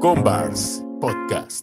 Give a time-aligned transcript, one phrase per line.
[0.00, 1.62] Combars Podcast.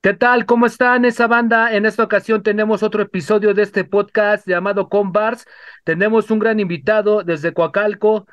[0.00, 0.46] ¿Qué tal?
[0.46, 1.74] ¿Cómo están esa banda?
[1.74, 5.44] En esta ocasión tenemos otro episodio de este podcast llamado Combars.
[5.84, 8.26] Tenemos un gran invitado desde Coacalco.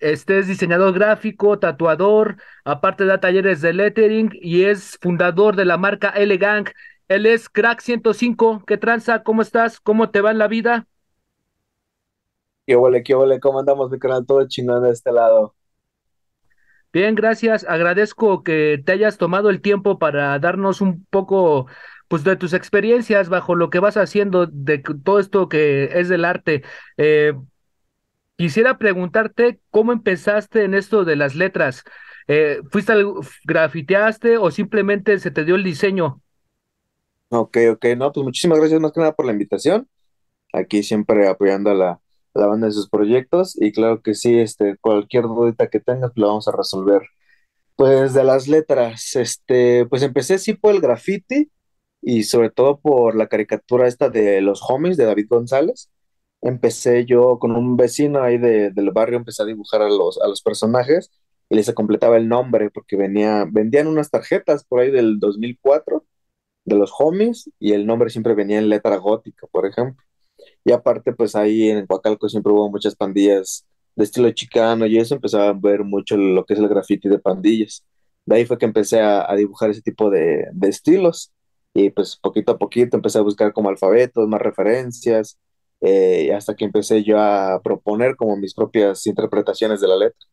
[0.00, 5.76] Este es diseñador gráfico, tatuador, aparte da talleres de lettering y es fundador de la
[5.76, 6.64] marca Elegang.
[7.10, 8.62] Él es Crack 105.
[8.68, 9.24] ¿Qué tranza?
[9.24, 9.80] ¿Cómo estás?
[9.80, 10.86] ¿Cómo te va en la vida?
[12.64, 13.40] ¿Qué huele, qué huele?
[13.40, 14.24] ¿Cómo andamos, mi canal?
[14.24, 15.56] Todo chingón de este lado.
[16.92, 17.66] Bien, gracias.
[17.68, 21.66] Agradezco que te hayas tomado el tiempo para darnos un poco,
[22.06, 26.24] pues, de tus experiencias bajo lo que vas haciendo, de todo esto que es del
[26.24, 26.62] arte.
[26.96, 27.32] Eh,
[28.36, 31.82] quisiera preguntarte cómo empezaste en esto de las letras.
[32.28, 36.22] Eh, ¿fuiste al, grafiteaste o simplemente se te dio el diseño?
[37.32, 39.88] Ok, ok, no, pues muchísimas gracias más que nada por la invitación.
[40.52, 44.38] Aquí siempre apoyando a la, a la banda de sus proyectos y claro que sí,
[44.38, 47.02] este, cualquier dudita que tengas, pues la vamos a resolver.
[47.76, 51.50] Pues de las letras, este, pues empecé sí por el graffiti
[52.02, 55.90] y sobre todo por la caricatura esta de los homies de David González.
[56.42, 60.28] Empecé yo con un vecino ahí de- del barrio, empecé a dibujar a los, a
[60.28, 61.10] los personajes
[61.50, 66.04] y les completaba el nombre porque venía, vendían unas tarjetas por ahí del 2004
[66.64, 70.04] de los homies y el nombre siempre venía en letra gótica, por ejemplo.
[70.64, 75.14] Y aparte, pues ahí en Coacalco siempre hubo muchas pandillas de estilo chicano y eso
[75.14, 77.84] empezaba a ver mucho lo que es el graffiti de pandillas.
[78.26, 81.32] De ahí fue que empecé a, dibujar ese tipo de, estilos
[81.74, 85.38] y pues poquito a poquito empecé a buscar como alfabetos, más referencias,
[85.80, 90.26] eh, hasta que empecé yo a proponer como mis propias interpretaciones de la letra.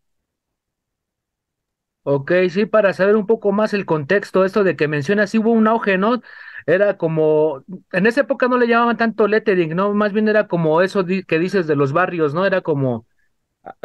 [2.09, 5.52] Ok, sí, para saber un poco más el contexto, esto de que mencionas, sí hubo
[5.52, 6.22] un auge, ¿no?
[6.66, 9.94] Era como, en esa época no le llamaban tanto lettering, ¿no?
[9.94, 12.45] Más bien era como eso di- que dices de los barrios, ¿no?
[12.45, 13.05] Era como,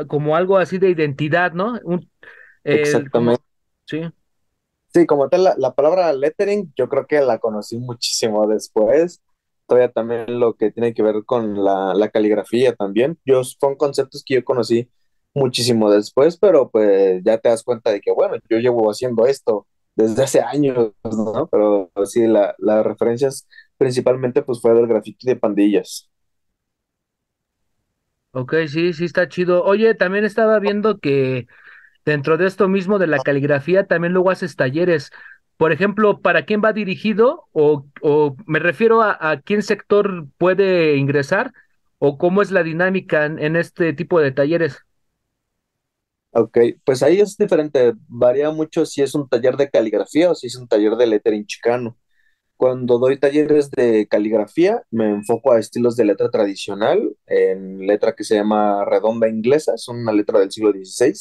[0.08, 1.80] como algo así de identidad, ¿no?
[1.84, 2.10] Un,
[3.12, 3.44] como, Exactamente.
[3.86, 4.02] sí.
[4.94, 9.22] Sí, como tal, la, la palabra lettering yo creo que la conocí muchísimo después.
[9.66, 13.18] Todavía también lo que tiene que ver con la, la caligrafía también.
[13.24, 14.90] Yo, son conceptos que yo conocí
[15.34, 19.66] muchísimo después, pero pues ya te das cuenta de que, bueno, yo llevo haciendo esto
[19.96, 21.48] desde hace años, ¿no?
[21.50, 23.46] Pero sí, la, las referencias
[23.78, 26.10] principalmente pues fue del grafiti de pandillas.
[28.32, 29.62] Ok, sí, sí está chido.
[29.64, 31.46] Oye, también estaba viendo que
[32.04, 35.10] dentro de esto mismo de la caligrafía también luego haces talleres.
[35.58, 37.48] Por ejemplo, ¿para quién va dirigido?
[37.52, 41.52] O, o me refiero a, a quién sector puede ingresar
[41.98, 44.78] o cómo es la dinámica en, en este tipo de talleres.
[46.34, 50.46] Ok, pues ahí es diferente, varía mucho si es un taller de caligrafía o si
[50.46, 51.98] es un taller de lettering chicano.
[52.56, 58.24] Cuando doy talleres de caligrafía, me enfoco a estilos de letra tradicional, en letra que
[58.24, 61.14] se llama redonda inglesa, es una letra del siglo XVI.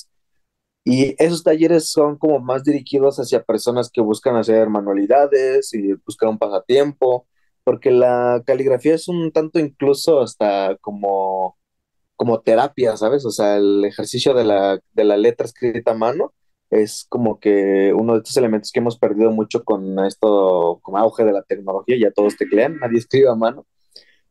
[0.83, 6.29] Y esos talleres son como más dirigidos hacia personas que buscan hacer manualidades y buscar
[6.29, 7.27] un pasatiempo,
[7.63, 11.57] porque la caligrafía es un tanto incluso hasta como,
[12.21, 13.25] como terapia, ¿sabes?
[13.25, 16.35] O sea, el ejercicio de la, de la letra escrita a mano
[16.69, 21.23] es como que uno de estos elementos que hemos perdido mucho con esto, con auge
[21.23, 23.65] de la tecnología, ya todos teclean, nadie escribe a mano.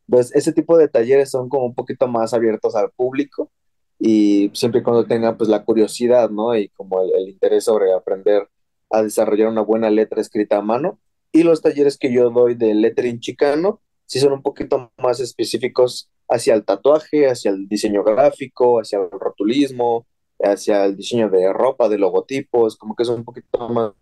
[0.07, 3.51] Entonces, ese tipo de talleres son como un poquito más abiertos al público
[3.99, 6.55] y siempre y cuando tengan pues la curiosidad, ¿no?
[6.55, 8.47] Y como el, el interés sobre aprender
[8.89, 10.97] a desarrollar una buena letra escrita a mano.
[11.33, 16.09] Y los talleres que yo doy de lettering chicano, sí son un poquito más específicos
[16.31, 20.07] hacia el tatuaje, hacia el diseño gráfico, hacia el rotulismo,
[20.41, 23.93] hacia el diseño de ropa, de logotipos, como que es un poquito más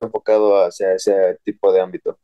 [0.00, 2.18] enfocado hacia ese tipo de ámbito.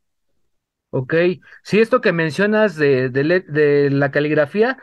[0.95, 1.15] Ok,
[1.63, 4.77] sí, esto que mencionas de, de, le- de la caligrafía,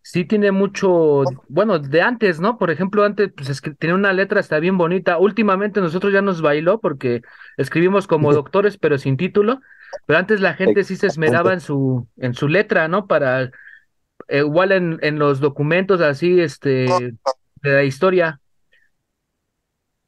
[0.00, 2.56] sí tiene mucho, bueno, de antes, ¿no?
[2.56, 5.18] Por ejemplo, antes pues, es que tenía una letra hasta bien bonita.
[5.18, 7.22] Últimamente nosotros ya nos bailó porque
[7.56, 9.60] escribimos como doctores, pero sin título.
[10.06, 13.08] Pero antes la gente sí se esmeraba en su, en su letra, ¿no?
[13.08, 13.50] Para,
[14.28, 16.86] igual en, en los documentos así, este,
[17.62, 18.40] de la historia.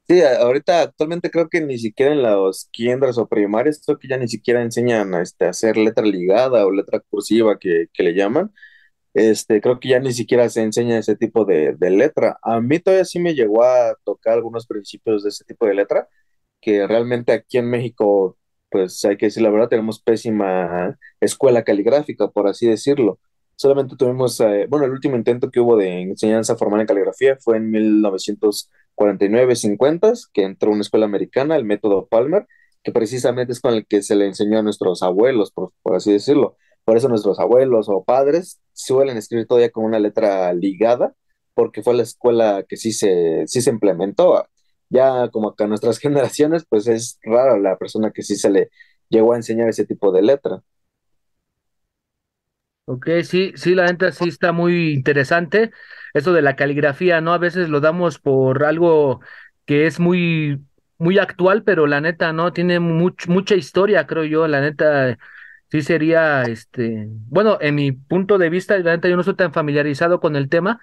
[0.07, 4.17] Sí, ahorita actualmente creo que ni siquiera en los kinders o primarios, creo que ya
[4.17, 8.51] ni siquiera enseñan este, a hacer letra ligada o letra cursiva que, que le llaman.
[9.13, 12.39] Este, creo que ya ni siquiera se enseña ese tipo de, de letra.
[12.43, 16.07] A mí todavía sí me llegó a tocar algunos principios de ese tipo de letra,
[16.61, 18.37] que realmente aquí en México,
[18.69, 23.19] pues hay que decir la verdad, tenemos pésima escuela caligráfica, por así decirlo.
[23.59, 27.57] Solamente tuvimos, eh, bueno, el último intento que hubo de enseñanza formal en caligrafía fue
[27.57, 32.47] en 1949-50, que entró una escuela americana, el método Palmer,
[32.83, 36.13] que precisamente es con el que se le enseñó a nuestros abuelos, por, por así
[36.13, 36.55] decirlo.
[36.85, 41.13] Por eso nuestros abuelos o padres suelen escribir todavía con una letra ligada,
[41.53, 44.47] porque fue la escuela que sí se, sí se implementó.
[44.89, 48.69] Ya como que a nuestras generaciones, pues es rara la persona que sí se le
[49.09, 50.63] llegó a enseñar ese tipo de letra.
[52.91, 55.71] Ok, sí, sí, la neta sí está muy interesante.
[56.13, 57.33] Eso de la caligrafía, ¿no?
[57.33, 59.19] A veces lo damos por algo
[59.65, 60.59] que es muy,
[60.97, 62.51] muy actual, pero la neta, ¿no?
[62.51, 64.47] Tiene much- mucha historia, creo yo.
[64.47, 65.17] La neta,
[65.69, 69.53] sí sería, este, bueno, en mi punto de vista, la neta, yo no soy tan
[69.53, 70.79] familiarizado con el tema.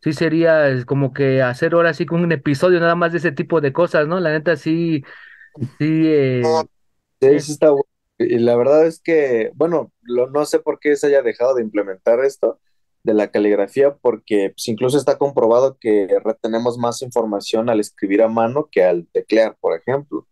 [0.00, 3.72] Sí sería como que hacer ahora sí un episodio nada más de ese tipo de
[3.72, 4.20] cosas, ¿no?
[4.20, 5.02] La neta, sí,
[5.78, 6.64] sí, eh,
[7.20, 7.40] sí.
[7.42, 7.84] sí está bueno.
[8.18, 11.62] Y la verdad es que, bueno, lo- no sé por qué se haya dejado de
[11.62, 12.60] implementar esto
[13.04, 18.28] de la caligrafía, porque pues, incluso está comprobado que retenemos más información al escribir a
[18.28, 20.26] mano que al teclear, por ejemplo.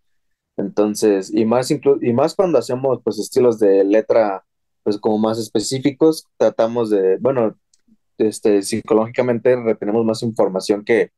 [0.57, 4.45] Entonces, y más, inclu- y más cuando hacemos pues estilos de letra
[4.83, 7.57] pues como más específicos, tratamos de, bueno,
[8.19, 11.13] este, psicológicamente retenemos más información que,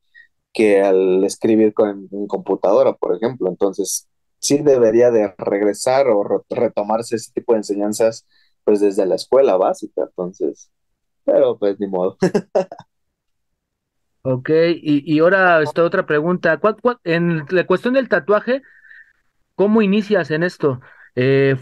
[0.54, 3.48] que al escribir con en computadora, por ejemplo.
[3.50, 4.07] Entonces,
[4.40, 8.26] sí debería de regresar o re- retomarse ese tipo de enseñanzas
[8.64, 10.70] pues desde la escuela básica, entonces,
[11.24, 12.18] pero pues ni modo.
[14.22, 14.50] Ok,
[14.82, 16.58] y, y ahora esta otra pregunta.
[16.58, 18.62] ¿Cuál- cuál- en la cuestión del tatuaje,
[19.56, 20.80] ¿cómo inicias en esto?
[21.16, 21.56] Eh,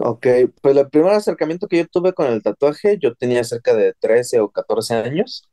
[0.00, 0.26] Ok,
[0.62, 4.38] pues el primer acercamiento que yo tuve con el tatuaje, yo tenía cerca de 13
[4.40, 5.47] o 14 años.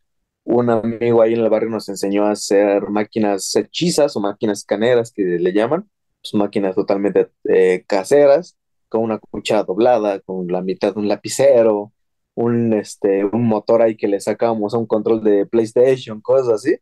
[0.45, 5.11] Un amigo ahí en el barrio nos enseñó a hacer máquinas hechizas o máquinas caneras
[5.11, 5.89] que le llaman,
[6.21, 8.57] pues máquinas totalmente eh, caseras,
[8.89, 11.93] con una cuchara doblada, con la mitad de un lapicero,
[12.35, 16.77] un, este, un motor ahí que le sacábamos a un control de PlayStation, cosas así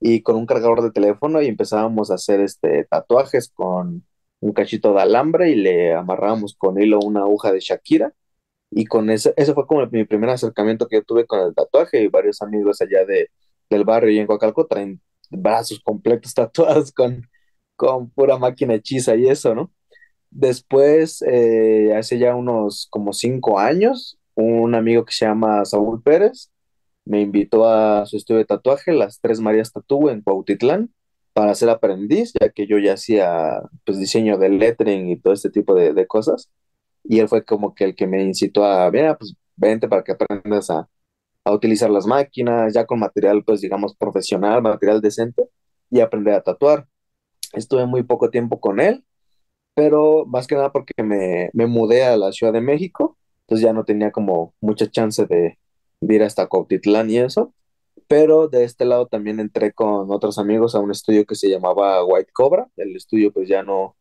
[0.00, 4.06] y con un cargador de teléfono y empezábamos a hacer este tatuajes con
[4.40, 8.12] un cachito de alambre y le amarrábamos con hilo una aguja de Shakira
[8.74, 12.02] y con ese, ese fue como mi primer acercamiento que yo tuve con el tatuaje
[12.02, 13.30] y varios amigos allá de,
[13.70, 17.28] del barrio y en Coacalco traen brazos completos tatuados con,
[17.76, 19.72] con pura máquina hechiza y eso, ¿no?
[20.30, 26.50] Después, eh, hace ya unos como cinco años, un amigo que se llama Saúl Pérez
[27.04, 30.90] me invitó a su estudio de tatuaje, las Tres Marías Tatú en Cuautitlán,
[31.32, 35.50] para ser aprendiz, ya que yo ya hacía pues diseño de lettering y todo este
[35.50, 36.50] tipo de, de cosas.
[37.04, 40.12] Y él fue como que el que me incitó a, mira, pues vente para que
[40.12, 40.88] aprendas a,
[41.44, 45.48] a utilizar las máquinas, ya con material, pues digamos, profesional, material decente,
[45.90, 46.86] y aprender a tatuar.
[47.52, 49.04] Estuve muy poco tiempo con él,
[49.74, 53.72] pero más que nada porque me, me mudé a la Ciudad de México, entonces ya
[53.72, 55.58] no tenía como mucha chance de,
[56.00, 57.54] de ir hasta Cuautitlán y eso,
[58.08, 62.04] pero de este lado también entré con otros amigos a un estudio que se llamaba
[62.04, 63.96] White Cobra, el estudio pues ya no,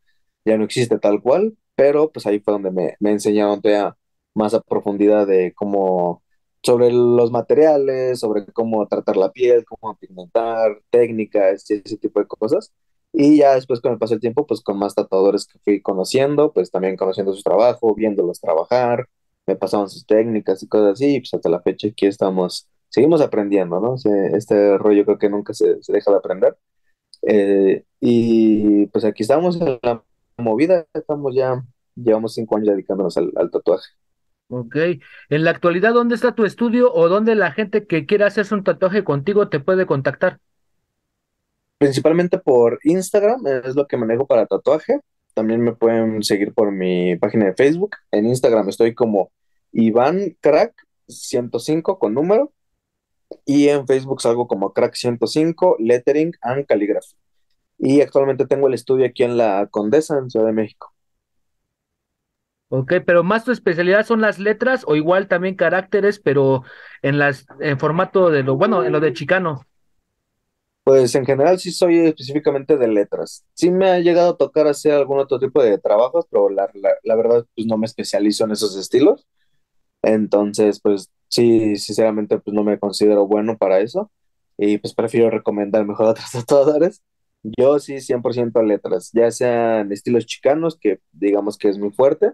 [0.45, 3.98] ya no existe tal cual, pero pues ahí fue donde me, me enseñaron todavía
[4.36, 6.22] más a profundidad de cómo,
[6.62, 12.28] sobre los materiales, sobre cómo tratar la piel, cómo pigmentar, técnicas y ese tipo de
[12.28, 12.72] cosas.
[13.12, 16.54] Y ya después con el paso del tiempo, pues con más tatuadores que fui conociendo,
[16.54, 19.07] pues también conociendo su trabajo, viéndolos trabajar,
[19.48, 23.22] me pasaban sus técnicas y cosas así, y pues hasta la fecha aquí estamos, seguimos
[23.22, 23.95] aprendiendo, ¿no?
[24.36, 26.56] Este rollo creo que nunca se, se deja de aprender.
[27.24, 30.04] Eh, y pues aquí estamos en la
[30.42, 31.63] movida, estamos ya,
[31.95, 33.89] llevamos cinco años dedicándonos al, al tatuaje.
[34.49, 34.75] ok.
[35.30, 38.63] En la actualidad, ¿dónde está tu estudio o dónde la gente que quiera hacerse un
[38.63, 40.39] tatuaje contigo te puede contactar?
[41.77, 44.99] Principalmente por Instagram, es lo que manejo para tatuaje.
[45.33, 47.95] También me pueden seguir por mi página de Facebook.
[48.11, 49.31] En Instagram estoy como
[49.71, 50.73] Iván Crack
[51.07, 52.51] 105 con número
[53.45, 57.16] y en Facebook salgo como Crack 105 Lettering and Calligraphy.
[57.77, 60.94] Y actualmente tengo el estudio aquí en la Condesa, en Ciudad de México.
[62.73, 66.63] Ok, pero más tu especialidad son las letras o igual también caracteres, pero
[67.01, 69.66] en las, en formato de lo, bueno, en lo de Chicano.
[70.85, 73.45] Pues en general sí soy específicamente de letras.
[73.56, 76.92] Sí me ha llegado a tocar hacer algún otro tipo de trabajos, pero la, la,
[77.04, 79.28] la verdad pues no me especializo en esos estilos.
[80.01, 84.11] Entonces, pues sí, sinceramente, pues no me considero bueno para eso
[84.57, 87.01] y pues prefiero recomendar mejor a otros tatuadores.
[87.44, 92.33] Yo sí, 100% letras, ya sean estilos chicanos, que digamos que es muy fuerte,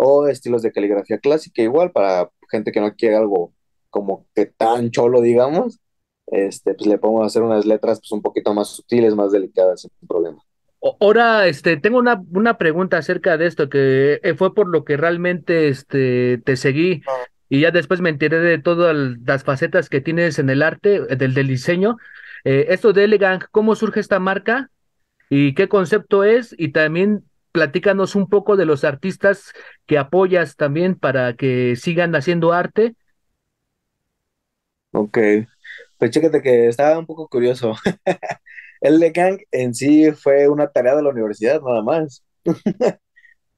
[0.00, 3.52] o estilos de caligrafía clásica, igual para gente que no quiere algo
[3.90, 5.78] como que tan cholo, digamos,
[6.26, 10.08] este, pues le podemos hacer unas letras pues un poquito más sutiles, más delicadas, sin
[10.08, 10.42] problema.
[11.00, 14.96] Ahora, este, tengo una, una pregunta acerca de esto, que eh, fue por lo que
[14.96, 17.02] realmente este, te seguí
[17.50, 21.16] y ya después me enteré de todas las facetas que tienes en el arte, eh,
[21.16, 21.98] del, del diseño.
[22.44, 24.70] Eh, esto de Elegant, ¿cómo surge esta marca?
[25.30, 29.52] y qué concepto es y también platícanos un poco de los artistas
[29.86, 32.94] que apoyas también para que sigan haciendo arte.
[34.92, 35.18] Ok,
[35.98, 37.74] pues chécate que estaba un poco curioso.
[38.80, 42.24] El de Gang en sí fue una tarea de la universidad, nada más.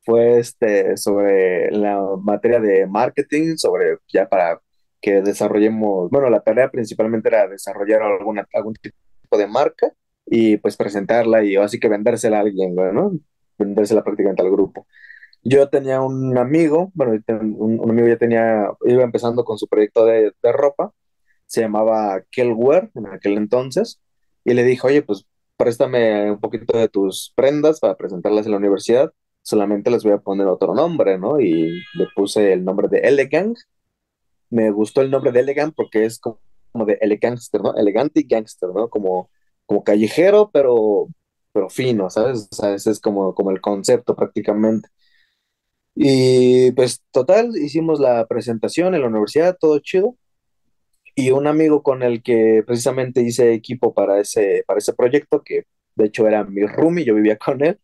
[0.04, 4.61] fue este, sobre la materia de marketing, sobre ya para
[5.00, 8.96] que desarrollemos, bueno, la tarea principalmente era desarrollar alguna, algún tipo
[9.37, 9.92] de marca
[10.26, 13.12] y pues presentarla y así que vendérsela a alguien, ¿no?
[13.59, 14.87] Vendérsela prácticamente al grupo.
[15.44, 20.04] Yo tenía un amigo, bueno, un, un amigo ya tenía, iba empezando con su proyecto
[20.04, 20.92] de, de ropa,
[21.47, 24.00] se llamaba Kelware en aquel entonces,
[24.44, 28.59] y le dije, oye, pues préstame un poquito de tus prendas para presentarlas en la
[28.59, 31.40] universidad, solamente les voy a poner otro nombre, ¿no?
[31.40, 33.56] Y le puse el nombre de Elegant.
[34.50, 36.38] Me gustó el nombre de Elegant porque es como,
[36.87, 37.75] de elegantster, ¿no?
[37.76, 38.88] Elegante y gangster, ¿no?
[38.88, 39.30] Como,
[39.66, 41.09] como callejero, pero,
[41.52, 42.49] pero fino, ¿sabes?
[42.50, 44.88] O sea, ese es como, como el concepto prácticamente.
[45.94, 50.16] Y pues total, hicimos la presentación en la universidad, todo chido
[51.14, 55.64] y un amigo con el que precisamente hice equipo para ese, para ese proyecto, que
[55.94, 57.78] de hecho era mi roomie, yo vivía con él,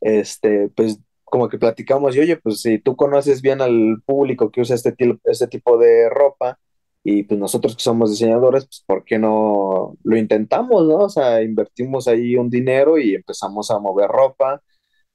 [0.00, 4.60] este, pues como que platicamos y oye, pues si tú conoces bien al público que
[4.62, 4.94] usa este,
[5.24, 6.58] este tipo de ropa
[7.04, 10.98] y pues nosotros que somos diseñadores, pues ¿por qué no lo intentamos, no?
[11.00, 14.62] O sea, invertimos ahí un dinero y empezamos a mover ropa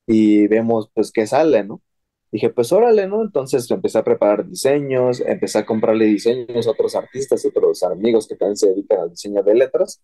[0.07, 1.81] y vemos pues qué sale, ¿no?
[2.31, 3.23] Dije, pues órale, ¿no?
[3.23, 8.35] Entonces empecé a preparar diseños, empecé a comprarle diseños a otros artistas, otros amigos que
[8.35, 10.01] también se dedican al diseño de letras.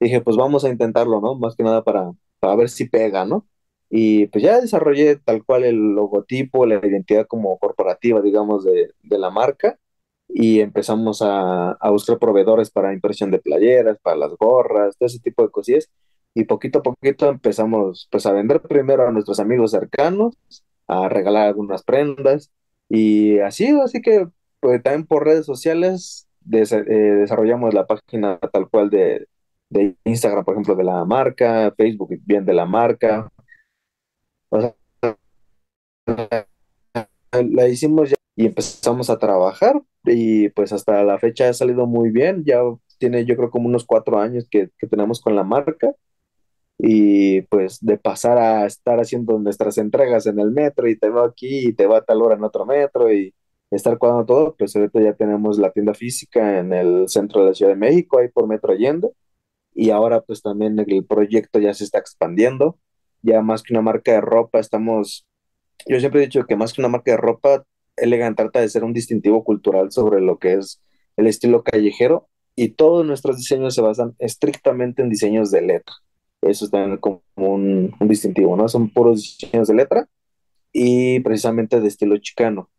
[0.00, 1.34] Dije, pues vamos a intentarlo, ¿no?
[1.36, 3.46] Más que nada para, para ver si pega, ¿no?
[3.90, 9.18] Y pues ya desarrollé tal cual el logotipo, la identidad como corporativa, digamos, de, de
[9.18, 9.78] la marca.
[10.34, 15.20] Y empezamos a, a buscar proveedores para impresión de playeras, para las gorras, todo ese
[15.20, 15.90] tipo de cosillas.
[16.34, 20.36] Y poquito a poquito empezamos pues a vender primero a nuestros amigos cercanos
[20.86, 22.50] a regalar algunas prendas
[22.88, 28.90] y así, así que pues, también por redes sociales eh, desarrollamos la página tal cual
[28.90, 29.28] de,
[29.68, 33.30] de, Instagram, por ejemplo, de la marca, Facebook bien de la marca.
[34.48, 34.74] O sea,
[37.32, 42.10] la hicimos ya y empezamos a trabajar y pues hasta la fecha ha salido muy
[42.10, 42.60] bien, ya
[42.98, 45.92] tiene yo creo como unos cuatro años que, que tenemos con la marca.
[46.78, 51.24] Y pues de pasar a estar haciendo nuestras entregas en el metro y te veo
[51.24, 53.34] aquí y te va a tal hora en otro metro y
[53.70, 57.54] estar cuadrando todo, pues ahorita ya tenemos la tienda física en el centro de la
[57.54, 59.10] Ciudad de México, ahí por Metro Allende,
[59.74, 62.78] y ahora pues también el proyecto ya se está expandiendo,
[63.22, 65.26] ya más que una marca de ropa, estamos,
[65.86, 67.64] yo siempre he dicho que más que una marca de ropa,
[68.00, 70.82] Elegant trata de ser un distintivo cultural sobre lo que es
[71.16, 75.94] el estilo callejero, y todos nuestros diseños se basan estrictamente en diseños de letra
[76.42, 78.68] eso es también como un, distintivo, ¿no?
[78.68, 80.08] Son puros diseños de letra
[80.72, 82.70] y precisamente de estilo chicano.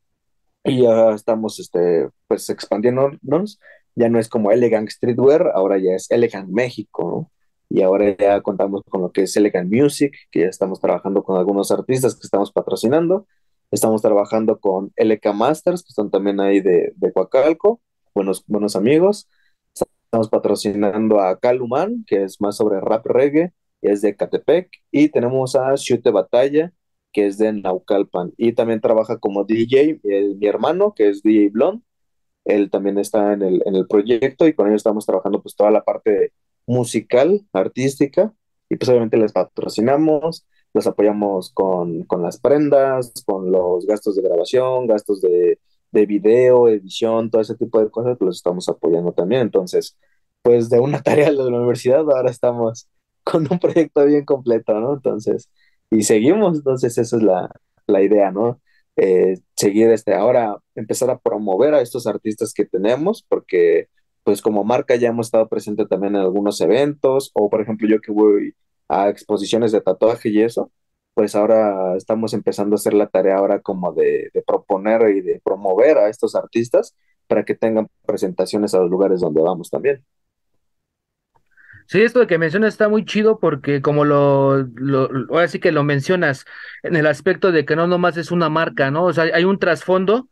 [0.63, 3.59] Y ya estamos, este, pues, expandiéndonos.
[3.95, 7.31] Ya no es como Elegant Streetwear, ahora ya es Elegant México, ¿no?
[7.69, 11.37] Y ahora ya contamos con lo que es Elegant Music, que ya estamos trabajando con
[11.37, 13.27] algunos artistas que estamos patrocinando.
[13.71, 17.81] Estamos trabajando con LK Masters, que están también ahí de, de Coacalco,
[18.13, 19.29] buenos, buenos amigos.
[19.73, 25.55] Estamos patrocinando a Caluman, que es más sobre rap reggae, es de Catepec, y tenemos
[25.55, 26.73] a Chute Batalla,
[27.13, 31.81] que es de Naucalpan, y también trabaja como DJ mi hermano, que es DJ Blond,
[32.45, 35.71] él también está en el, en el proyecto y con él estamos trabajando pues toda
[35.71, 36.33] la parte
[36.67, 38.33] musical, artística,
[38.69, 44.21] y pues obviamente les patrocinamos, los apoyamos con, con las prendas, con los gastos de
[44.21, 45.59] grabación, gastos de
[45.91, 49.41] de video, edición, todo ese tipo de cosas, los estamos apoyando también.
[49.41, 49.97] Entonces,
[50.41, 52.87] pues de una tarea de la universidad, ahora estamos
[53.23, 54.93] con un proyecto bien completo, ¿no?
[54.93, 55.49] Entonces,
[55.89, 57.49] y seguimos, entonces esa es la,
[57.87, 58.61] la idea, ¿no?
[58.97, 63.87] Eh, seguir este, ahora empezar a promover a estos artistas que tenemos, porque
[64.23, 68.01] pues como marca ya hemos estado presente también en algunos eventos, o por ejemplo yo
[68.01, 68.55] que voy
[68.91, 70.69] a exposiciones de tatuaje y eso,
[71.13, 75.98] pues ahora estamos empezando a hacer la tarea ahora como de, proponer y de promover
[75.98, 76.93] a estos artistas
[77.27, 80.03] para que tengan presentaciones a los lugares donde vamos también.
[81.88, 85.83] Sí, esto que mencionas está muy chido porque como lo, lo, ahora sí que lo
[85.83, 86.45] mencionas
[86.83, 89.05] en el aspecto de que no nomás es una marca, ¿no?
[89.05, 90.27] O sea, hay un trasfondo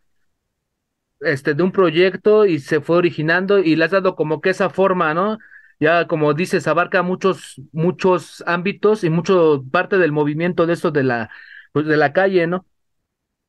[1.22, 4.70] este, de un proyecto y se fue originando y le has dado como que esa
[4.70, 5.38] forma, ¿no?
[5.80, 11.04] Ya como dices, abarca muchos, muchos ámbitos y mucho parte del movimiento de esto de
[11.04, 11.30] la,
[11.74, 12.66] pues de la calle, ¿no?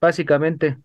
[0.00, 0.78] Básicamente.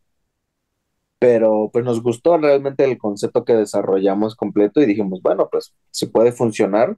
[1.20, 6.08] Pero pues nos gustó realmente el concepto que desarrollamos completo y dijimos, bueno, pues si
[6.08, 6.98] puede funcionar,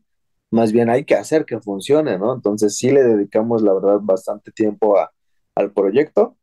[0.51, 2.33] más bien hay que hacer que funcione, ¿no?
[2.33, 5.13] Entonces sí le dedicamos, la verdad, bastante tiempo a,
[5.55, 6.37] al proyecto.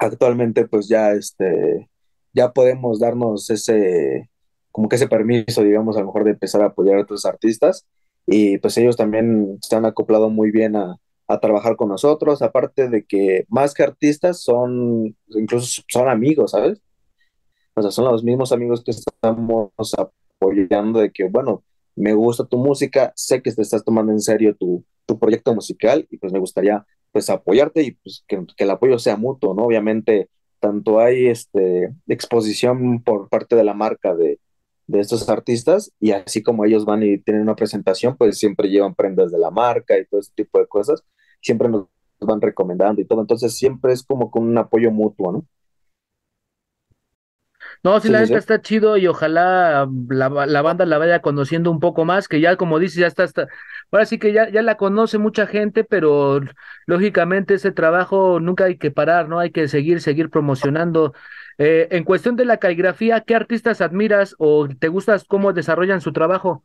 [0.00, 1.90] Actualmente, pues ya, este,
[2.34, 4.30] ya podemos darnos ese,
[4.74, 7.86] como que ese permiso, digamos, a lo mejor de empezar a apoyar a otros artistas
[8.26, 10.96] y pues ellos también se han acoplado muy bien a,
[11.28, 16.82] a trabajar con nosotros, aparte de que más que artistas son, incluso son amigos, ¿sabes?
[17.74, 21.62] O sea, son los mismos amigos que estamos apoyando de que, bueno,
[21.94, 26.04] me gusta tu música, sé que te estás tomando en serio tu, tu proyecto musical
[26.10, 29.66] y pues me gustaría pues apoyarte y pues que, que el apoyo sea mutuo, ¿no?
[29.66, 34.40] Obviamente, tanto hay este, exposición por parte de la marca de,
[34.86, 38.94] de estos artistas y así como ellos van y tienen una presentación, pues siempre llevan
[38.94, 41.02] prendas de la marca y todo ese tipo de cosas,
[41.40, 41.86] siempre nos
[42.20, 45.46] van recomendando y todo, entonces siempre es como con un apoyo mutuo, ¿no?
[47.84, 48.38] No, sí, Sí, la neta sí.
[48.38, 52.56] está chido y ojalá la, la banda la vaya conociendo un poco más, que ya
[52.56, 53.46] como dices, ya está, está,
[53.92, 56.40] ahora sí que ya, ya la conoce mucha gente, pero
[56.86, 59.38] lógicamente ese trabajo nunca hay que parar, ¿no?
[59.38, 61.12] Hay que seguir, seguir promocionando.
[61.58, 66.12] Eh, en cuestión de la caligrafía, ¿qué artistas admiras o te gustas cómo desarrollan su
[66.14, 66.64] trabajo?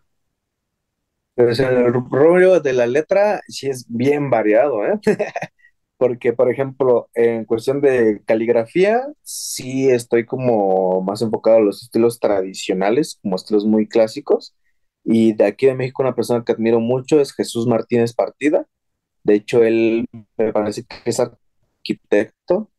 [1.35, 4.99] Pues el rollo de la letra sí es bien variado, ¿eh?
[5.99, 12.19] Porque, por ejemplo, en cuestión de caligrafía, sí estoy como más enfocado a los estilos
[12.21, 14.55] tradicionales, como estilos muy clásicos.
[15.05, 18.67] Y de aquí de México, una persona que admiro mucho es Jesús Martínez Partida.
[19.23, 20.05] De hecho, él
[20.37, 22.71] me parece que es arquitecto,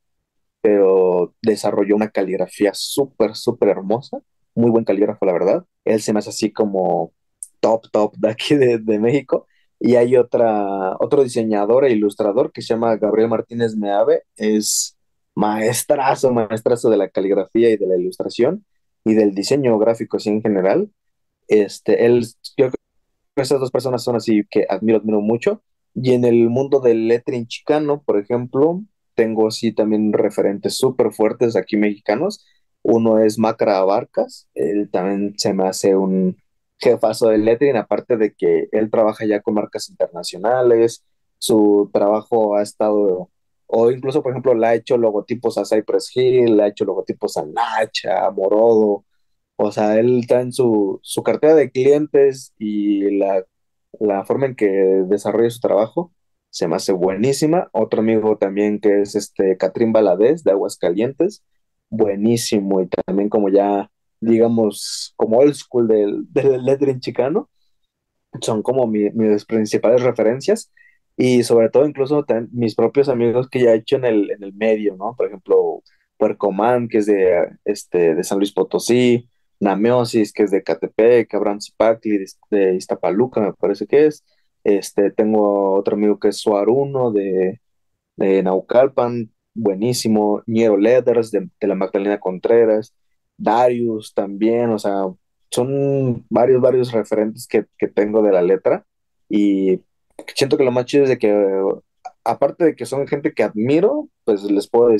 [0.63, 4.21] pero desarrolló una caligrafía súper, súper hermosa.
[4.55, 5.65] Muy buen calígrafo, la verdad.
[5.85, 7.13] Él se me hace así como
[7.61, 9.47] top, top de aquí de, de México.
[9.81, 14.25] Y hay otra, otro diseñador e ilustrador que se llama Gabriel Martínez Meave.
[14.37, 14.97] Es
[15.35, 18.65] maestrazo, maestrazo de la caligrafía y de la ilustración
[19.05, 20.91] y del diseño gráfico así en general.
[21.49, 22.69] Este, él, yo
[23.37, 25.63] esas dos personas son así que admiro, admiro mucho.
[25.95, 28.83] Y en el mundo del lettering chicano, por ejemplo,
[29.15, 32.47] tengo así también referentes súper fuertes aquí mexicanos.
[32.83, 36.37] Uno es Macra Abarcas, él también se me hace un
[36.81, 41.05] jefazo del lettering, aparte de que él trabaja ya con marcas internacionales,
[41.39, 43.31] su trabajo ha estado,
[43.67, 47.37] o incluso, por ejemplo, le ha hecho logotipos a Cypress Hill, le ha hecho logotipos
[47.37, 49.05] a Nacha, a Morodo,
[49.57, 53.45] o sea, él está en su, su cartera de clientes y la,
[54.01, 56.13] la forma en que desarrolla su trabajo
[56.51, 57.69] se me hace buenísima.
[57.73, 61.45] Otro amigo también que es este Catrín Valadez de Aguascalientes,
[61.91, 63.91] buenísimo y también como ya,
[64.21, 67.51] digamos, como old school del, del lettering chicano
[68.41, 70.71] son como mi- mis principales referencias
[71.17, 74.53] y sobre todo incluso mis propios amigos que ya he hecho en el, en el
[74.55, 75.15] medio, ¿no?
[75.17, 75.83] Por ejemplo,
[76.17, 79.29] Puercoman, que es de, este, de San Luis Potosí,
[79.61, 84.25] Nameosis, que es de Catepec, Abraham Zipacli, de, de Iztapaluca, me parece que es.
[84.65, 87.61] Este, tengo otro amigo que es Suaruno, de,
[88.17, 92.95] de Naucalpan, buenísimo, Ñero Leathers de, de la Magdalena Contreras,
[93.41, 95.05] Darius también, o sea,
[95.51, 98.87] son varios, varios referentes que, que tengo de la letra
[99.29, 99.81] y
[100.35, 101.33] siento que lo más chido es de que,
[102.25, 104.95] aparte de que son gente que admiro, pues les puedo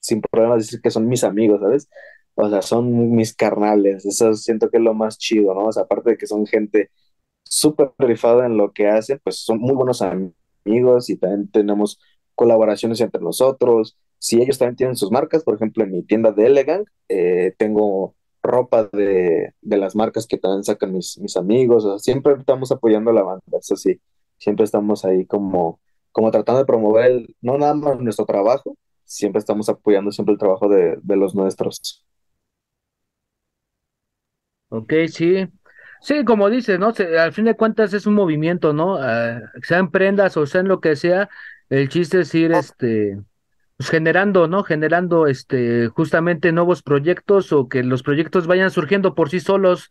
[0.00, 1.88] sin problemas decir que son mis amigos, ¿sabes?
[2.34, 5.66] O sea, son mis carnales, eso siento que es lo más chido, ¿no?
[5.66, 6.90] O sea, aparte de que son gente
[7.44, 12.00] súper rifada en lo que hacen, pues son muy buenos amigos y también tenemos
[12.34, 13.98] colaboraciones entre nosotros.
[14.20, 18.16] Si ellos también tienen sus marcas, por ejemplo, en mi tienda de Elegant, eh, tengo
[18.44, 22.72] ropa de, de las marcas que también sacan mis, mis amigos, o sea, siempre estamos
[22.72, 24.00] apoyando a la banda, eso sí,
[24.38, 25.80] siempre estamos ahí como,
[26.12, 30.38] como tratando de promover el- no nada más nuestro trabajo, siempre estamos apoyando siempre el
[30.40, 32.04] trabajo de, de los nuestros.
[34.68, 35.48] Ok, sí.
[36.02, 36.92] Sí, como dices, ¿no?
[36.94, 38.96] Se- al fin de cuentas es un movimiento, ¿no?
[38.96, 41.28] Ah, sean prendas o sean lo que sea,
[41.68, 43.20] el chiste es ir, este,
[43.80, 44.62] pues generando, ¿no?
[44.62, 49.88] Generando, este, justamente nuevos proyectos o que los proyectos vayan surgiendo por sí solos.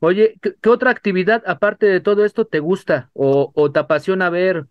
[0.00, 4.66] Oye, ¿qué, otra actividad aparte de todo esto te gusta o, o te apasiona ver?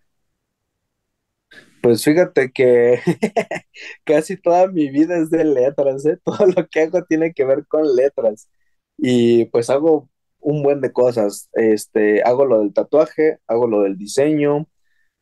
[1.81, 2.99] Pues fíjate que
[4.03, 6.19] casi toda mi vida es de letras, ¿eh?
[6.25, 8.49] Todo lo que hago tiene que ver con letras.
[8.97, 10.09] Y pues hago
[10.41, 11.47] un buen de cosas.
[11.53, 14.67] Este, hago lo del tatuaje, hago lo del diseño,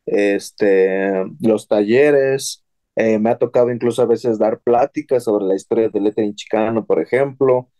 [0.04, 2.65] este, los talleres.
[2.96, 6.86] Eh, me ha tocado incluso a veces dar pláticas sobre la historia del lettering chicano,
[6.86, 7.70] por ejemplo.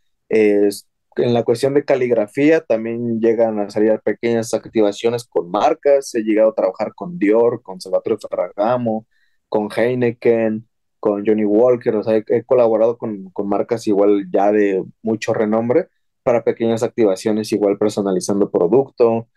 [1.17, 6.15] En la cuestión de caligrafía también llegan a salir pequeñas activaciones con marcas.
[6.15, 9.07] He llegado a trabajar con Dior, con Salvatore Ferragamo,
[9.49, 10.69] con Heineken,
[11.01, 12.03] con Johnny Walker.
[12.07, 15.89] He, he colaborado con, con marcas igual ya de mucho renombre
[16.23, 19.29] para pequeñas activaciones, igual personalizando producto.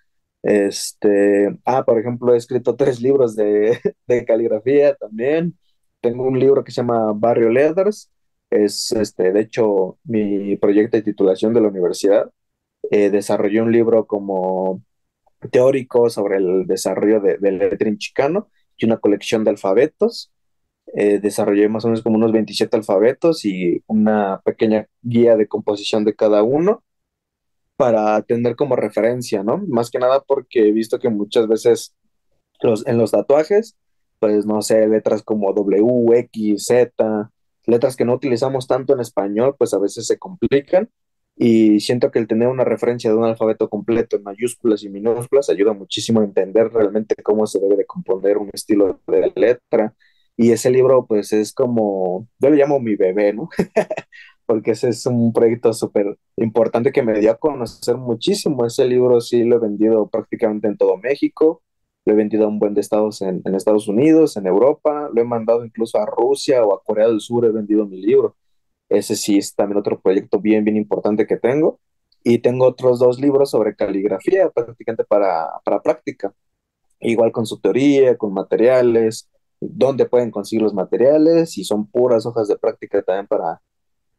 [0.44, 5.58] Este, ah, por ejemplo, he escrito tres libros de, de caligrafía también.
[6.02, 8.10] Tengo un libro que se llama Barrio Letters.
[8.50, 12.32] Es, este, de hecho, mi proyecto de titulación de la universidad.
[12.92, 14.84] Eh, desarrollé un libro como
[15.52, 20.32] teórico sobre el desarrollo de- del lettering chicano y una colección de alfabetos.
[20.96, 26.06] Eh, desarrollé más o menos como unos 27 alfabetos y una pequeña guía de composición
[26.06, 26.84] de cada uno
[27.78, 29.58] para tener como referencia, ¿no?
[29.68, 31.96] Más que nada porque he visto que muchas veces
[32.62, 33.78] los, en los tatuajes,
[34.20, 37.32] pues no sé, letras como W, X, Z,
[37.66, 40.90] letras que no utilizamos tanto en español, pues a veces se complican
[41.42, 45.50] y siento que el tener una referencia de un alfabeto completo en mayúsculas y minúsculas
[45.50, 49.96] ayuda muchísimo a entender realmente cómo se debe de componer un estilo de letra.
[50.36, 53.50] Y ese libro, pues es como, yo le llamo mi bebé, ¿no?
[54.46, 58.66] porque ese es un proyecto súper importante que me dio a conocer muchísimo.
[58.66, 61.62] Ese libro sí lo he vendido prácticamente en todo México,
[62.10, 65.22] lo he vendido a un buen de estados en, en Estados Unidos, en Europa, lo
[65.22, 68.36] he mandado incluso a Rusia o a Corea del Sur, he vendido mi libro.
[68.90, 71.80] Ese sí es también otro proyecto bien, bien importante que tengo.
[72.24, 76.34] Y tengo otros dos libros sobre caligrafía, prácticamente para, para práctica,
[77.00, 79.30] igual con su teoría, con materiales,
[79.62, 83.62] dónde pueden conseguir los materiales, y son puras hojas de práctica también para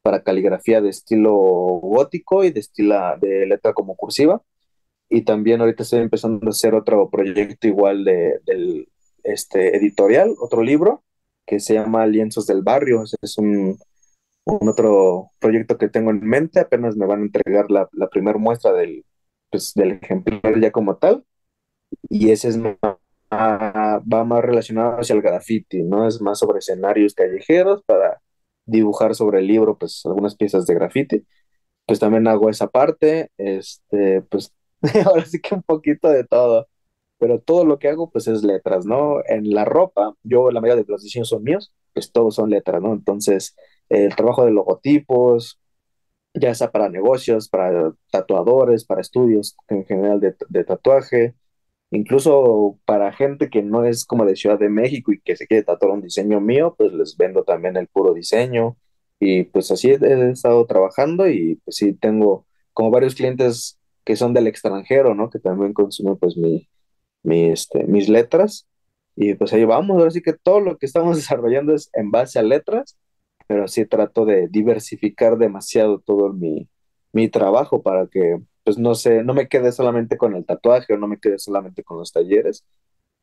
[0.02, 4.42] para caligrafía de estilo gótico y de estilo de letra como cursiva.
[5.10, 8.88] Y también ahorita estoy empezando a hacer otro proyecto igual de, del
[9.24, 11.04] este, editorial, otro libro
[11.46, 13.02] que se llama Lienzos del Barrio.
[13.22, 13.78] Es un,
[14.44, 16.60] un otro proyecto que tengo en mente.
[16.60, 19.04] Apenas me van a entregar la, la primera muestra del,
[19.50, 21.24] pues, del ejemplar ya como tal.
[22.08, 22.76] Y ese es más,
[23.32, 26.06] va más relacionado hacia el graffiti, ¿no?
[26.08, 28.20] Es más sobre escenarios callejeros para
[28.66, 31.26] dibujar sobre el libro, pues algunas piezas de graffiti.
[31.86, 34.52] Pues también hago esa parte, este, pues
[35.06, 36.68] ahora sí que un poquito de todo,
[37.18, 39.18] pero todo lo que hago pues es letras, ¿no?
[39.26, 42.82] En la ropa, yo la mayoría de los diseños son míos, pues todos son letras,
[42.82, 42.92] ¿no?
[42.92, 43.56] Entonces,
[43.88, 45.60] el trabajo de logotipos,
[46.34, 51.36] ya sea para negocios, para tatuadores, para estudios en general de, de tatuaje,
[51.92, 55.64] Incluso para gente que no es como de Ciudad de México y que se quiere
[55.64, 58.76] tatuar un diseño mío, pues les vendo también el puro diseño.
[59.20, 64.16] Y pues así he, he estado trabajando y pues sí tengo como varios clientes que
[64.16, 65.30] son del extranjero, ¿no?
[65.30, 66.68] Que también consumen pues mi,
[67.22, 68.68] mi, este, mis letras.
[69.16, 72.38] Y pues ahí vamos, ahora sí que todo lo que estamos desarrollando es en base
[72.38, 72.98] a letras,
[73.46, 76.68] pero sí trato de diversificar demasiado todo mi,
[77.12, 80.98] mi trabajo para que pues no sé, no me quede solamente con el tatuaje o
[80.98, 82.64] no me quede solamente con los talleres,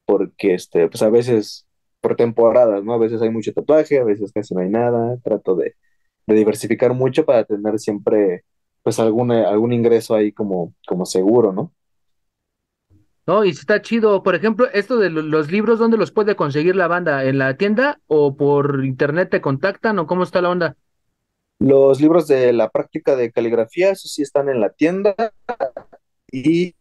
[0.06, 1.68] porque este, pues a veces
[2.02, 2.94] por temporadas, ¿no?
[2.94, 5.76] A veces hay mucho tatuaje, a veces casi no hay nada, trato de,
[6.28, 8.44] de diversificar mucho para tener siempre
[8.88, 11.74] pues alguna, algún ingreso ahí como, como seguro, ¿no?
[13.28, 14.24] No, y está chido.
[14.24, 17.26] Por ejemplo, esto de lo- los libros, ¿dónde los puede conseguir la banda?
[17.26, 20.78] ¿En la tienda o por internet te contactan o cómo está la onda?
[21.60, 25.16] Los libros de la práctica de caligrafía, esos sí están en la tienda
[26.32, 26.76] y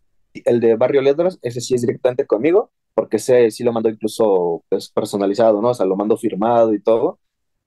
[0.44, 4.64] el de Barrio Letras, ese sí es directamente conmigo, porque ese sí lo mando incluso
[4.68, 5.70] pues, personalizado, ¿no?
[5.70, 7.18] O sea, lo mando firmado y todo.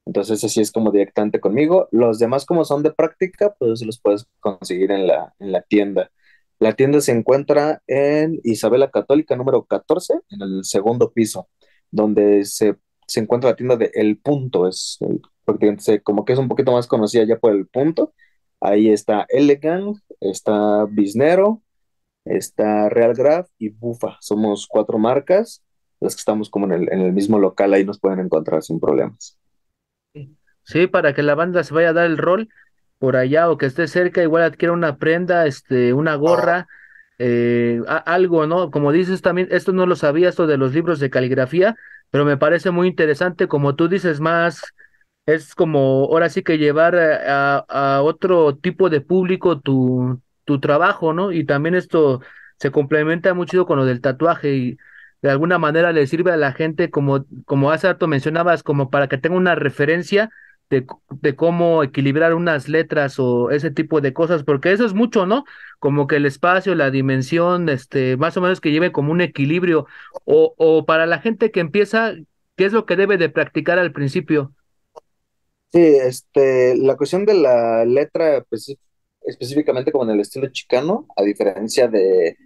[0.10, 1.88] Entonces ese sí es como directamente conmigo.
[1.91, 6.12] Los demás como son de práctica, pues los puedes conseguir en la, en la tienda.
[6.60, 11.48] La tienda se encuentra en Isabela Católica número 14 en el segundo piso,
[11.91, 12.76] donde se,
[13.08, 14.67] se encuentra la tienda de El Punto.
[14.67, 18.13] Es el- prácticamente como que es un poquito más conocida ya por El Punto.
[18.62, 21.63] Ahí está Elegant, está Bisnero,
[22.26, 24.17] está Real Graph y Bufa.
[24.22, 25.63] Somos cuatro marcas,
[26.02, 28.82] las que estamos como en el, en el mismo local, ahí nos pueden encontrar sin
[28.82, 29.38] problemas.
[30.70, 32.50] Sí, para que la banda se vaya a dar el rol
[33.00, 36.68] por allá o que esté cerca, igual adquiera una prenda, este, una gorra,
[37.18, 38.70] eh, a- algo, ¿no?
[38.72, 41.76] Como dices también, esto no lo sabía, esto de los libros de caligrafía,
[42.12, 44.62] pero me parece muy interesante, como tú dices, más,
[45.26, 51.14] es como ahora sí que llevar a, a- otro tipo de público tu, tu trabajo,
[51.14, 51.32] ¿no?
[51.32, 52.22] Y también esto
[52.60, 54.78] se complementa muy chido con lo del tatuaje y
[55.22, 59.08] de alguna manera le sirve a la gente, como, como hace rato mencionabas, como para
[59.08, 60.30] que tenga una referencia
[60.70, 65.26] de, de cómo equilibrar unas letras o ese tipo de cosas, porque eso es mucho,
[65.26, 65.46] ¿no?
[65.80, 69.88] Como que el espacio, la dimensión, este, más o menos que lleve como un equilibrio,
[70.26, 72.14] o, o para la gente que empieza,
[72.56, 74.54] ¿qué es lo que debe de practicar al principio?
[75.72, 78.44] Sí, este, la cuestión de la letra,
[79.22, 82.38] específicamente como en el estilo chicano, a diferencia de,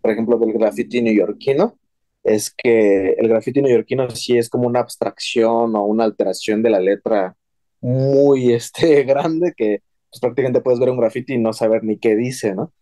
[0.00, 1.78] por ejemplo, del graffiti neoyorquino,
[2.24, 6.80] es que el graffiti neoyorquino sí es como una abstracción o una alteración de la
[6.80, 7.36] letra
[7.82, 12.16] muy, este, grande que pues, prácticamente puedes ver un graffiti y no saber ni qué
[12.16, 12.72] dice, ¿no?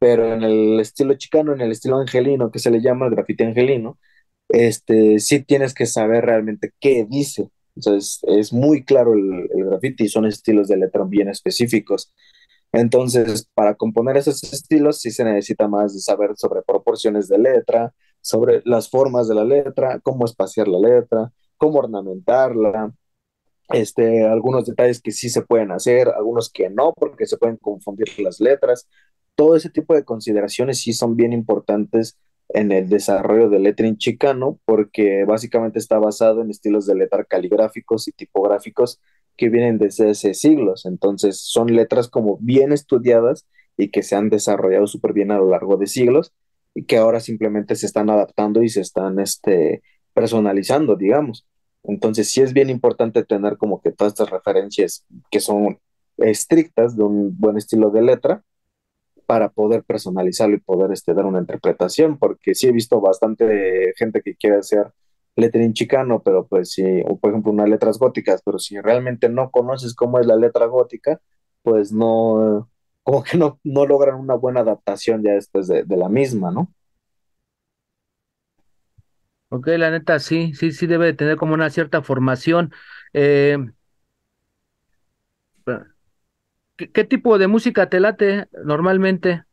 [0.00, 3.44] pero en el estilo chicano, en el estilo angelino, que se le llama el grafiti
[3.44, 3.98] angelino,
[4.48, 7.50] este, sí tienes que saber realmente qué dice.
[7.76, 12.12] Entonces, es muy claro el, el graffiti son estilos de letra bien específicos.
[12.72, 17.94] Entonces, para componer esos estilos sí se necesita más de saber sobre proporciones de letra,
[18.22, 22.94] sobre las formas de la letra, cómo espaciar la letra, cómo ornamentarla,
[23.72, 28.08] este, algunos detalles que sí se pueden hacer, algunos que no, porque se pueden confundir
[28.18, 28.88] las letras.
[29.34, 32.18] Todo ese tipo de consideraciones sí son bien importantes
[32.52, 38.08] en el desarrollo del lettering chicano, porque básicamente está basado en estilos de letra caligráficos
[38.08, 39.00] y tipográficos
[39.36, 40.84] que vienen desde hace siglos.
[40.84, 45.48] Entonces, son letras como bien estudiadas y que se han desarrollado súper bien a lo
[45.48, 46.32] largo de siglos
[46.74, 51.46] y que ahora simplemente se están adaptando y se están este, personalizando, digamos.
[51.84, 55.78] Entonces, sí es bien importante tener como que todas estas referencias que son
[56.18, 58.42] estrictas de un buen estilo de letra
[59.26, 64.22] para poder personalizarlo y poder este, dar una interpretación, porque sí he visto bastante gente
[64.22, 64.92] que quiere hacer
[65.36, 69.50] lettering chicano, pero pues sí, o por ejemplo unas letras góticas, pero si realmente no
[69.50, 71.20] conoces cómo es la letra gótica,
[71.62, 72.68] pues no,
[73.02, 76.72] como que no, no logran una buena adaptación ya después de, de la misma, ¿no?
[79.52, 82.72] Ok, la neta, sí, sí, sí debe de tener como una cierta formación.
[83.12, 83.58] Eh,
[86.76, 89.44] ¿qué, tipo de música te late normalmente?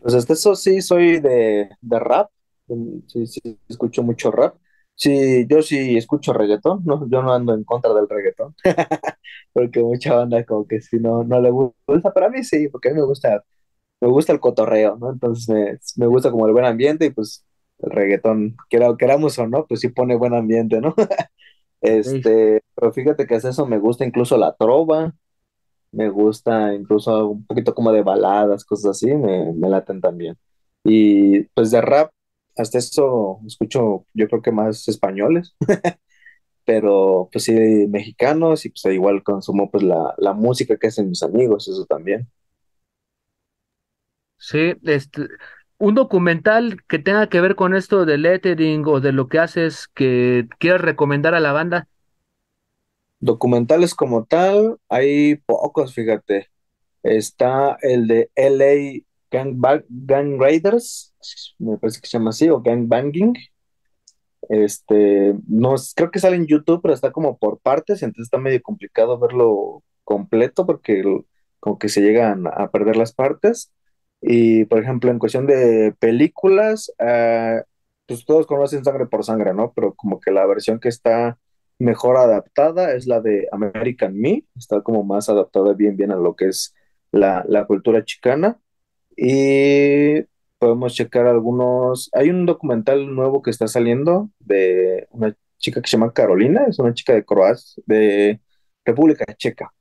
[0.00, 2.30] Pues hasta eso sí soy de, de rap,
[2.68, 4.56] mm, sí, sí, escucho mucho rap.
[4.94, 8.54] Sí, yo sí escucho reggaetón, no, yo no ando en contra del reggaetón,
[9.52, 12.90] porque mucha banda como que si no, no le gusta, pero a mí sí, porque
[12.90, 13.44] a mí me gusta,
[14.00, 15.12] me gusta el cotorreo, ¿no?
[15.12, 17.44] Entonces me, me gusta como el buen ambiente y pues
[17.82, 18.56] el reggaetón,
[18.98, 20.94] queramos o no, pues sí pone buen ambiente, ¿no?
[22.00, 25.14] Sí, Este, pero fíjate que es eso, me gusta incluso la trova,
[25.92, 30.38] me gusta incluso un poquito como de baladas, cosas así, me, me laten también.
[30.84, 32.12] Y pues de rap,
[32.56, 35.54] hasta eso escucho yo creo que más españoles,
[36.64, 37.52] pero pues sí
[37.88, 42.30] mexicanos y pues igual consumo pues la, la música que hacen mis amigos, eso también.
[44.38, 45.28] sí, este,
[45.82, 49.88] un documental que tenga que ver con esto de lettering o de lo que haces
[49.88, 51.88] que quieras recomendar a la banda.
[53.18, 56.50] Documentales como tal, hay pocos, fíjate.
[57.02, 61.16] Está el de LA Gang, Gang Raiders,
[61.58, 63.34] me parece que se llama así, o Gang Banging.
[64.50, 68.62] Este, no, creo que sale en YouTube, pero está como por partes, entonces está medio
[68.62, 71.02] complicado verlo completo porque
[71.58, 73.72] como que se llegan a perder las partes.
[74.22, 77.62] Y por ejemplo, en cuestión de películas, ah,
[78.06, 79.72] pues todos conocen Sangre por Sangre, ¿no?
[79.74, 81.38] Pero como que la versión que está
[81.78, 86.36] mejor adaptada es la de American Me, está como más adaptada bien, bien a lo
[86.36, 86.74] que es
[87.12, 88.60] la, la cultura chicana.
[89.16, 90.22] Y
[90.58, 92.10] podemos checar algunos.
[92.14, 96.78] Hay un documental nuevo que está saliendo de una chica que se llama Carolina, es
[96.78, 98.40] una chica de Croacia, de
[98.84, 99.72] República Checa.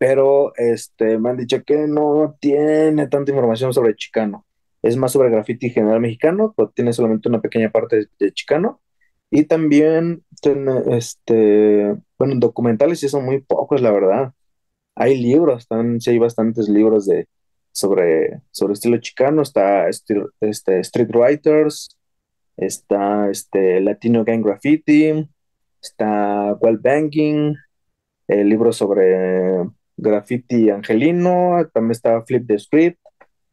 [0.00, 4.46] Pero este, me han dicho que no tiene tanta información sobre chicano.
[4.82, 8.80] Es más sobre graffiti general mexicano, pero tiene solamente una pequeña parte de, chicano.
[9.30, 10.24] Y también
[10.90, 14.32] este, bueno, documentales sí son muy pocos, la verdad.
[14.96, 17.28] Hay libros, también sí hay bastantes libros de,
[17.72, 19.42] sobre, sobre estilo chicano.
[19.42, 21.98] Está este, Street Writers,
[22.56, 25.28] está este, Latino Gang Graffiti,
[25.82, 27.54] está Wall Banking,
[28.28, 29.68] el libro sobre
[30.00, 32.98] graffiti angelino, también está Flip the Script.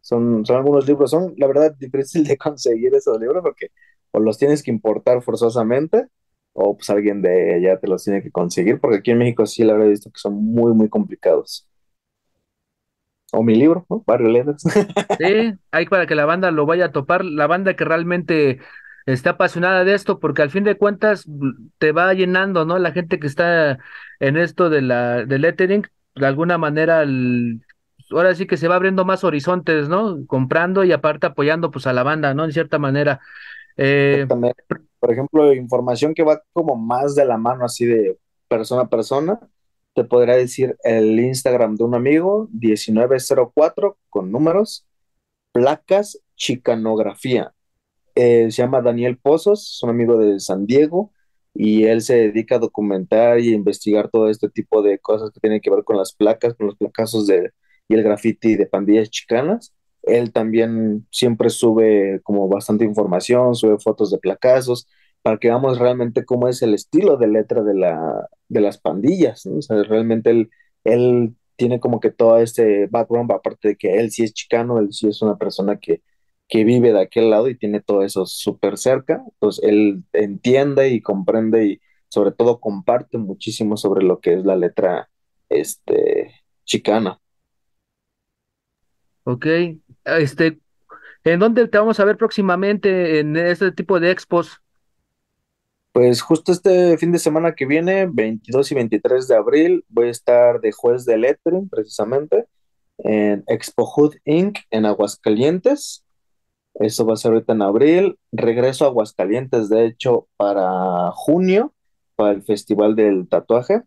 [0.01, 3.71] Son, son algunos libros, son la verdad difícil de conseguir esos libros porque
[4.11, 6.07] o los tienes que importar forzosamente
[6.53, 9.63] o pues alguien de allá te los tiene que conseguir porque aquí en México sí
[9.63, 11.67] la verdad he visto que son muy muy complicados.
[13.33, 14.03] O mi libro, ¿no?
[14.05, 14.63] Barrio Letras.
[15.19, 18.59] Sí, hay para que la banda lo vaya a topar, la banda que realmente
[19.05, 21.25] está apasionada de esto, porque al fin de cuentas
[21.77, 22.77] te va llenando, ¿no?
[22.77, 23.79] La gente que está
[24.19, 25.83] en esto de la del lettering,
[26.19, 27.61] de alguna manera, el-
[28.11, 30.25] ahora sí que se va abriendo más horizontes, ¿no?
[30.27, 32.45] Comprando y aparte apoyando pues a la banda, ¿no?
[32.45, 33.19] En cierta manera.
[33.75, 34.25] Eh.
[34.99, 39.39] Por ejemplo, información que va como más de la mano, así de persona a persona,
[39.93, 44.85] te podría decir el Instagram de un amigo, diecinueve cero cuatro con números,
[45.51, 47.53] placas, chicanografía.
[48.15, 51.11] Eh, se llama Daniel Pozos, es un amigo de San Diego
[51.59, 55.59] y él se dedica a documentar y investigar todo este tipo de cosas que tienen
[55.59, 57.51] que ver con las placas, con los placazos de,
[57.87, 59.73] y el graffiti de pandillas chicanas.
[60.03, 64.87] Él también siempre sube como bastante información, sube fotos de placazos
[65.23, 69.47] para que veamos realmente cómo es el estilo de letra de la, de las pandillas,
[69.47, 69.57] ¿no?
[69.57, 70.51] O sea, realmente él,
[70.83, 74.93] él tiene como que todo este background, aparte de que él sí es chicano, él
[74.93, 76.03] sí es una persona que,
[76.47, 81.01] que vive de aquel lado y tiene todo eso súper cerca, entonces él entiende y
[81.01, 85.09] comprende y sobre todo comparte muchísimo sobre lo que es la letra
[85.49, 86.33] este,
[86.63, 87.19] chicana.
[89.23, 89.45] Ok,
[90.05, 90.59] este,
[91.25, 94.61] ¿en dónde te vamos a ver próximamente en este tipo de expos?
[95.91, 100.11] Pues justo este fin de semana que viene, 22 y 23 de abril, voy a
[100.11, 102.45] estar de juez de lettering precisamente
[102.99, 104.59] en Expo Hood Inc.
[104.69, 106.05] en Aguascalientes.
[106.79, 108.19] Eso va a ser ahorita en abril.
[108.31, 111.73] Regreso a Aguascalientes, de hecho, para junio,
[112.15, 113.83] para el Festival del Tatuaje.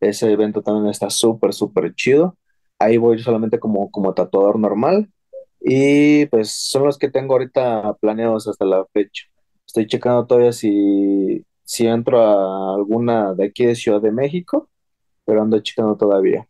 [0.00, 2.36] Ese evento también está súper, súper chido.
[2.78, 5.08] Ahí voy solamente como, como tatuador normal.
[5.60, 9.24] Y pues son los que tengo ahorita planeados hasta la fecha.
[9.66, 14.68] Estoy checando todavía si, si entro a alguna de aquí de Ciudad de México,
[15.24, 16.48] pero ando checando todavía.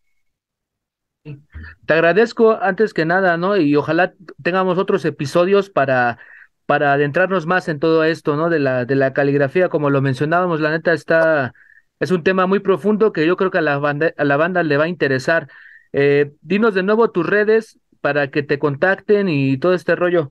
[1.25, 3.57] Te agradezco antes que nada, ¿no?
[3.57, 6.19] Y ojalá tengamos otros episodios para,
[6.67, 8.49] para adentrarnos más en todo esto, ¿no?
[8.49, 11.55] De la, de la caligrafía, como lo mencionábamos, la neta está,
[12.01, 14.63] es un tema muy profundo que yo creo que a la banda, a la banda
[14.63, 15.49] le va a interesar.
[15.93, 20.29] Eh, dinos de nuevo tus redes para que te contacten y todo este rollo.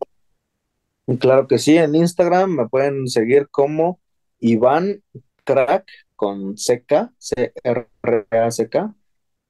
[1.19, 3.99] Claro que sí, en Instagram me pueden seguir como
[4.39, 5.01] Iván
[5.43, 8.93] Crack con CK, C-R-A-C-K,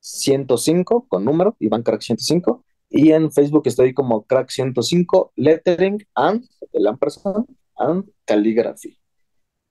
[0.01, 2.65] 105 con número, Iván Crack 105.
[2.89, 6.87] Y en Facebook estoy como Crack 105, Lettering and, el
[7.77, 8.97] and Calligraphy.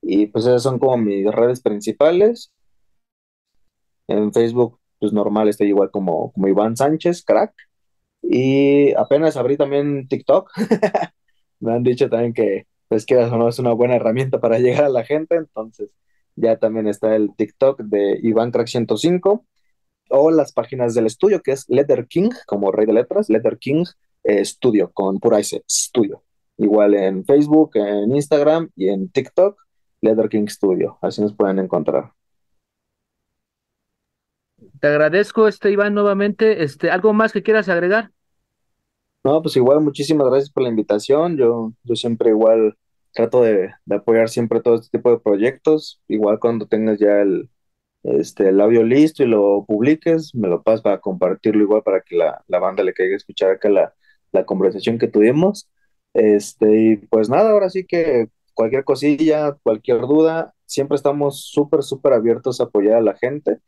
[0.00, 2.50] Y pues esas son como mis redes principales.
[4.08, 7.52] En Facebook, pues normal, estoy igual como, como Iván Sánchez, Crack.
[8.22, 10.50] Y apenas abrí también TikTok.
[11.60, 14.88] Me han dicho también que, pues que no es una buena herramienta para llegar a
[14.88, 15.34] la gente.
[15.34, 15.90] Entonces,
[16.36, 19.44] ya también está el TikTok de Iván Crack 105
[20.10, 23.84] o las páginas del estudio, que es Letter King, como rey de letras, Letter King
[24.24, 26.22] eh, Studio, con pura S, Studio.
[26.58, 29.56] Igual en Facebook, en Instagram y en TikTok,
[30.02, 30.98] Letter King Studio.
[31.00, 32.12] Así nos pueden encontrar.
[34.80, 36.62] Te agradezco, este Iván, nuevamente.
[36.62, 38.10] Este, ¿algo más que quieras agregar?
[39.24, 41.36] No, pues igual, muchísimas gracias por la invitación.
[41.36, 42.76] Yo, yo siempre igual
[43.12, 46.00] trato de, de apoyar siempre todo este tipo de proyectos.
[46.08, 47.48] Igual cuando tengas ya el,
[48.02, 52.16] este, el audio listo y lo publiques, me lo pasas para compartirlo igual para que
[52.16, 53.94] la, la banda le caiga a escuchar acá la,
[54.32, 55.68] la conversación que tuvimos.
[56.14, 62.12] Este, y pues nada, ahora sí que cualquier cosilla, cualquier duda, siempre estamos súper, súper
[62.14, 63.58] abiertos a apoyar a la gente.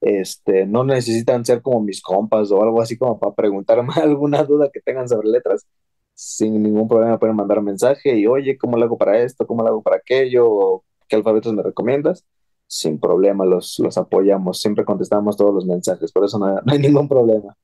[0.00, 4.70] Este, no necesitan ser como mis compas o algo así como para preguntarme alguna duda
[4.72, 5.66] que tengan sobre letras.
[6.14, 9.46] Sin ningún problema pueden mandar mensaje y oye, ¿cómo lo hago para esto?
[9.46, 10.46] ¿Cómo lo hago para aquello?
[10.50, 12.24] ¿O ¿Qué alfabetos me recomiendas?
[12.68, 14.60] Sin problema, los, los apoyamos.
[14.60, 17.56] Siempre contestamos todos los mensajes, por eso no, no hay ningún problema.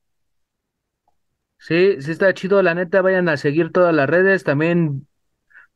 [1.58, 5.06] Sí, sí está chido, la neta, vayan a seguir todas las redes, también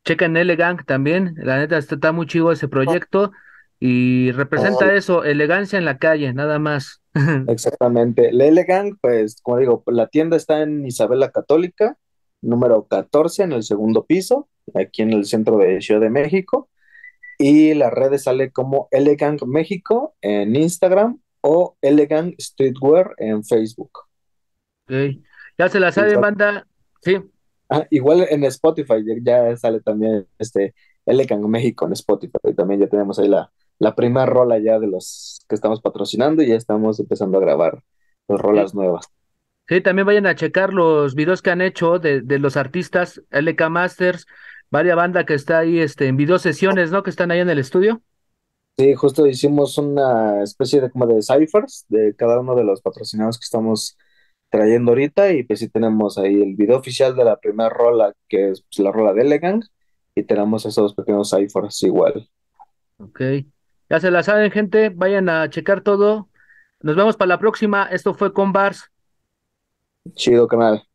[0.05, 3.33] chequen Gang también, la neta está, está muy chido ese proyecto
[3.79, 7.03] y representa eso, elegancia en la calle, nada más.
[7.49, 8.33] Exactamente.
[8.33, 11.97] La Elegant, pues, como digo, la tienda está en Isabela Católica,
[12.41, 16.69] número 14, en el segundo piso, aquí en el centro de Ciudad de México.
[17.39, 23.91] Y las redes sale como Elegant México en Instagram o Elegant Streetwear en Facebook.
[24.89, 25.19] Ok.
[25.59, 26.67] Ya se la sabe, banda.
[27.03, 27.19] Sí.
[27.69, 29.15] Ah, igual en Spotify ya,
[29.51, 32.55] ya sale también este Elegant México en Spotify.
[32.57, 36.49] También ya tenemos ahí la, la primera rola ya de los que estamos patrocinando y
[36.49, 37.83] ya estamos empezando a grabar
[38.29, 39.07] las rolas nuevas.
[39.69, 43.69] Sí, también vayan a checar los videos que han hecho de, de los artistas LK
[43.69, 44.27] Masters,
[44.71, 47.03] varias banda que está ahí este, en video sesiones, ¿no?
[47.03, 48.03] Que están ahí en el estudio.
[48.79, 53.39] Sí, justo hicimos una especie de como de ciphers de cada uno de los patrocinados
[53.39, 53.97] que estamos
[54.51, 58.51] trayendo ahorita y pues sí tenemos ahí el video oficial de la primera rola que
[58.51, 59.65] es pues, la rola de Elegant
[60.15, 62.29] y tenemos esos pequeños ciphers igual.
[62.99, 63.21] Ok.
[63.89, 64.89] Ya se la saben, gente.
[64.89, 66.29] Vayan a checar todo.
[66.81, 67.85] Nos vemos para la próxima.
[67.85, 68.91] Esto fue con Bars.
[70.15, 70.87] Chido, canal.